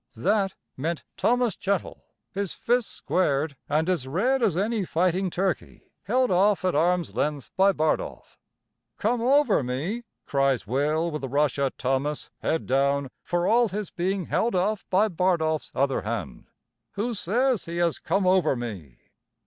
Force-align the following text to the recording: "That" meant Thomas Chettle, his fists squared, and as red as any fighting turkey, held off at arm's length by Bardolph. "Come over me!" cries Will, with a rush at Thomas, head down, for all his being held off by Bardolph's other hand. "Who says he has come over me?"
"That" 0.17 0.55
meant 0.75 1.03
Thomas 1.15 1.55
Chettle, 1.59 2.03
his 2.31 2.53
fists 2.53 2.91
squared, 2.91 3.55
and 3.69 3.87
as 3.87 4.07
red 4.07 4.41
as 4.41 4.57
any 4.57 4.83
fighting 4.83 5.29
turkey, 5.29 5.91
held 6.05 6.31
off 6.31 6.65
at 6.65 6.73
arm's 6.73 7.13
length 7.13 7.51
by 7.55 7.71
Bardolph. 7.71 8.39
"Come 8.97 9.21
over 9.21 9.61
me!" 9.61 10.01
cries 10.25 10.65
Will, 10.65 11.11
with 11.11 11.23
a 11.23 11.29
rush 11.29 11.59
at 11.59 11.77
Thomas, 11.77 12.31
head 12.39 12.65
down, 12.65 13.09
for 13.21 13.45
all 13.45 13.69
his 13.69 13.91
being 13.91 14.25
held 14.25 14.55
off 14.55 14.87
by 14.89 15.07
Bardolph's 15.07 15.71
other 15.75 16.01
hand. 16.01 16.47
"Who 16.93 17.13
says 17.13 17.65
he 17.65 17.77
has 17.77 17.99
come 17.99 18.25
over 18.25 18.55
me?" 18.55 18.97